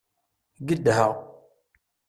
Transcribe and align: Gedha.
Gedha. 0.67 1.07